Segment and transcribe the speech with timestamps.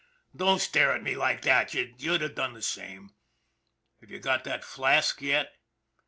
[0.35, 3.13] Don't stare at me like that, you'd have done the same.
[3.99, 5.53] Have you got that flask yet